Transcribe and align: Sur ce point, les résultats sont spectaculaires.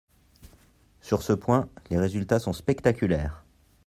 Sur 1.01 1.21
ce 1.21 1.31
point, 1.33 1.69
les 1.91 1.99
résultats 1.99 2.39
sont 2.39 2.53
spectaculaires. 2.53 3.45